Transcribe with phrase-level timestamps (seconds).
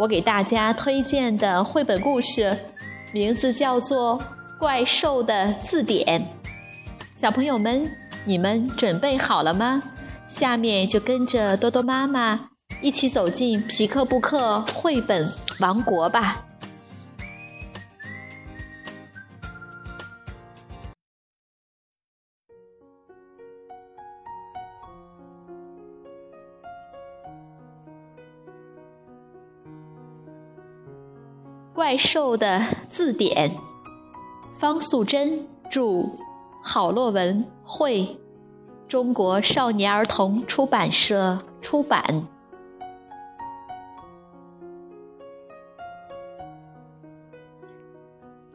[0.00, 2.56] 我给大家推荐的绘本故事，
[3.12, 4.18] 名字叫做
[4.58, 6.24] 《怪兽的字典》。
[7.14, 7.86] 小朋友们，
[8.24, 9.82] 你们准备好了吗？
[10.26, 12.48] 下面就跟着多多妈妈
[12.80, 16.46] 一起走进皮克布克绘本王国吧。
[31.80, 33.56] 怪兽的字典，
[34.54, 36.10] 方素珍著，
[36.62, 38.18] 郝洛文绘，
[38.86, 42.26] 中国少年儿童出版社出版。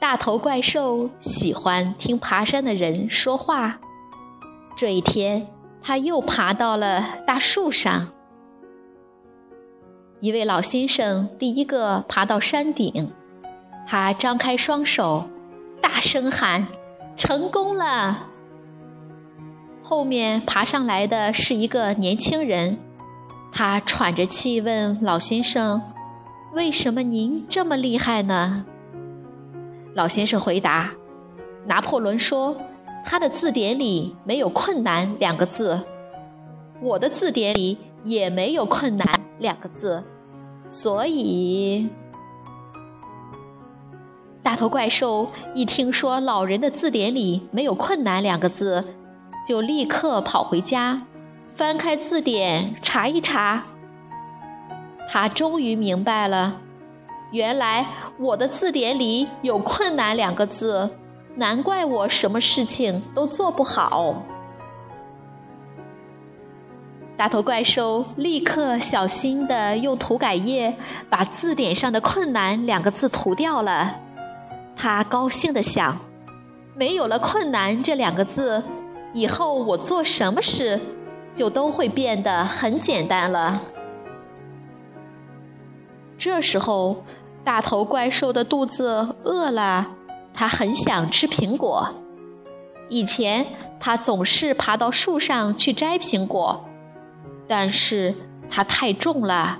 [0.00, 3.78] 大头怪兽喜欢听爬山的人说话。
[4.74, 5.46] 这一天，
[5.80, 8.08] 他又爬到了大树上。
[10.22, 13.10] 一位老先生第一个爬到山顶，
[13.88, 15.28] 他张开双手，
[15.80, 16.68] 大声喊
[17.18, 18.28] ：“成功了！”
[19.82, 22.78] 后面爬上来的是一个年轻人，
[23.50, 25.82] 他喘着气问老先生
[26.54, 28.64] ：“为什么您这么厉害呢？”
[29.92, 30.92] 老先生回答
[31.66, 32.56] ：“拿破仑说，
[33.04, 35.80] 他的字典里没有‘困难’两个字，
[36.80, 39.08] 我的字典里也没有‘困难’
[39.40, 40.04] 两个字。”
[40.68, 41.88] 所以，
[44.42, 48.84] 大头怪兽一听说老人的字典里没有“困难”两个字，
[49.46, 51.02] 就立刻跑回家，
[51.48, 53.62] 翻开字典查一查。
[55.08, 56.58] 他终于明白了，
[57.32, 57.86] 原来
[58.18, 60.88] 我的字典里有“困难”两个字，
[61.36, 64.24] 难怪我什么事情都做不好。
[67.22, 70.76] 大头怪兽立刻小心地用涂改液
[71.08, 74.00] 把字典上的“困难”两个字涂掉了。
[74.76, 76.00] 他高兴地想
[76.74, 78.64] ：“没有了‘困难’这两个字，
[79.12, 80.80] 以后我做什么事
[81.32, 83.62] 就都会变得很简单了。”
[86.18, 87.04] 这时候，
[87.44, 89.92] 大头怪兽的肚子饿了，
[90.34, 91.88] 他很想吃苹果。
[92.88, 93.46] 以前，
[93.78, 96.64] 他总是爬到树上去摘苹果。
[97.48, 98.14] 但是
[98.48, 99.58] 它太重了，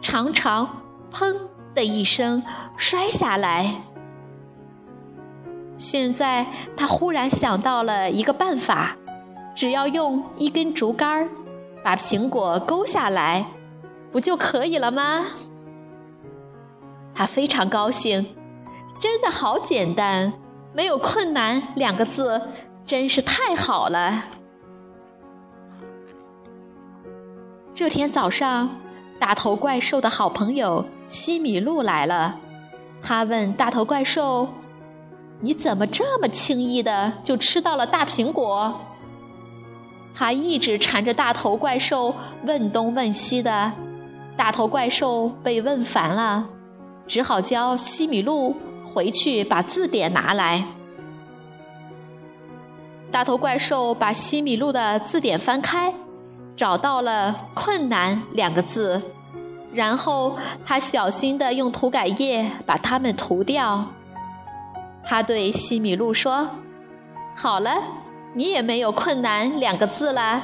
[0.00, 0.82] 常常
[1.12, 1.34] “砰”
[1.74, 2.42] 的一声
[2.76, 3.82] 摔下来。
[5.78, 8.96] 现在他忽然想到了一个办法，
[9.54, 11.28] 只要用一根竹竿
[11.84, 13.44] 把苹果勾下来，
[14.10, 15.26] 不就可以了吗？
[17.14, 18.34] 他非常高兴，
[18.98, 20.32] 真的好简单，
[20.72, 22.40] 没有困难两个字，
[22.86, 24.24] 真是太好了。
[27.76, 28.70] 这天早上，
[29.18, 32.40] 大头怪兽的好朋友西米露来了。
[33.02, 34.48] 他问大头怪兽
[35.42, 38.80] ：“你怎么这么轻易的就吃到了大苹果？”
[40.16, 42.14] 他一直缠着大头怪兽
[42.44, 43.70] 问东问西的，
[44.38, 46.48] 大头怪兽被问烦了，
[47.06, 48.56] 只好教西米露
[48.86, 50.64] 回去把字典拿来。
[53.12, 55.92] 大头怪兽把西米露的字典翻开。
[56.56, 59.02] 找到了“困难”两个字，
[59.74, 63.84] 然后他小心地用涂改液把它们涂掉。
[65.04, 66.48] 他对西米露说
[67.36, 67.82] ：“好了，
[68.32, 70.42] 你也没有‘困难’两个字了，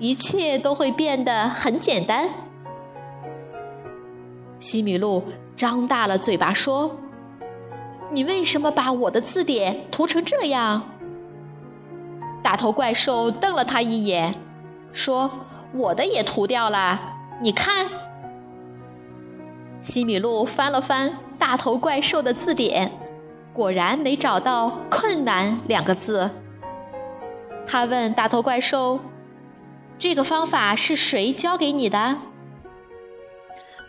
[0.00, 2.28] 一切都会变得很简单。”
[4.58, 5.22] 西米露
[5.56, 6.96] 张大了嘴巴说
[8.10, 10.82] ：“你为什么把我的字典涂成这样？”
[12.42, 14.34] 大头怪兽瞪了他一眼。
[14.96, 15.30] 说
[15.74, 16.98] ：“我的也涂掉了，
[17.42, 17.86] 你看。”
[19.82, 22.90] 西米露翻了翻大头怪兽的字典，
[23.52, 26.30] 果然没找到“困难”两个字。
[27.66, 28.98] 他问大头怪兽
[29.98, 32.16] ：“这个方法是谁教给你的？”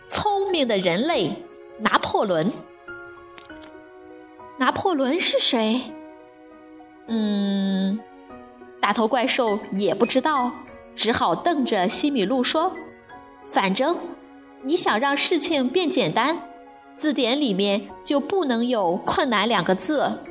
[0.06, 1.32] 聪明的人类，
[1.78, 2.52] 拿破仑。
[4.58, 5.80] 拿破仑是谁？
[7.06, 7.98] 嗯，
[8.80, 10.52] 大头怪兽也不知道。
[10.98, 12.74] 只好瞪着西米露说
[13.46, 13.96] ：“反正
[14.62, 16.42] 你想让事情变简单，
[16.96, 20.24] 字典里面就不能有“困难”两个字。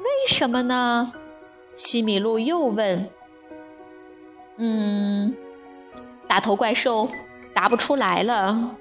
[0.00, 1.12] 为什么呢？
[1.76, 3.08] 西米露又问。
[4.56, 5.36] 嗯，
[6.26, 7.08] 大头怪兽
[7.54, 8.76] 答不出来了。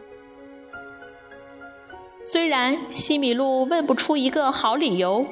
[2.23, 5.27] 虽然西米露问不出一个好理由，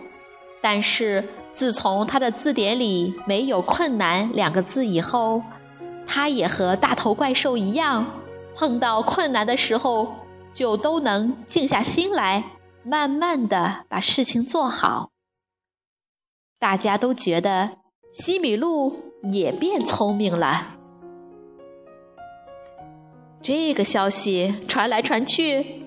[0.62, 5.41] 但是自从他的字典里没有“困难”两个字以后，
[6.05, 8.05] 他也和大头怪兽一样，
[8.55, 10.13] 碰到困难的时候
[10.51, 12.44] 就都能静下心来，
[12.83, 15.11] 慢慢的把事情做好。
[16.59, 17.83] 大家都觉得。
[18.13, 20.77] 西米露也变聪明了。
[23.41, 25.81] 这个消息传来传去，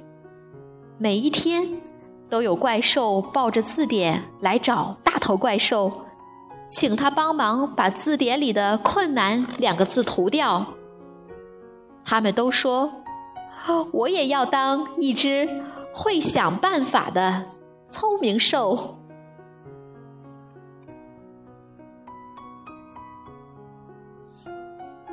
[0.98, 1.80] 每一天
[2.28, 6.04] 都有怪兽抱着字典来找大头怪兽，
[6.68, 10.66] 请他帮忙把字典里的“困难”两个字涂掉。
[12.04, 13.02] 他们都说
[13.92, 15.48] ：“我也要当一只
[15.92, 17.46] 会想办法的
[17.90, 18.98] 聪明兽。”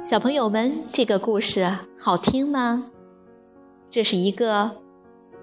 [0.03, 2.83] 小朋友们，这个故事好听吗？
[3.89, 4.71] 这是一个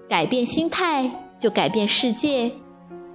[0.07, 1.09] 改变心态
[1.41, 2.51] 就改变世界、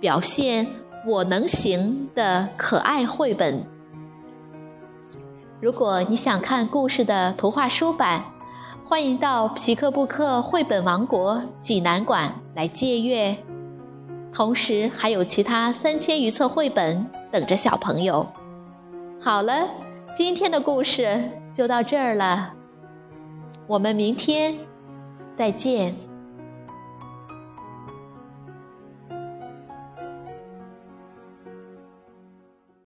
[0.01, 0.67] 表现
[1.07, 3.65] 我能行的可爱绘本。
[5.61, 8.25] 如果你想看故事的图画书版，
[8.85, 13.37] 欢迎到皮克布克绘本王国济南馆来借阅。
[14.33, 18.27] 同时，还有其他三千余册绘本等着小朋友。
[19.21, 19.69] 好了。
[20.17, 22.55] 今天的故事就到这儿了，
[23.67, 24.55] 我们明天
[25.35, 25.95] 再见。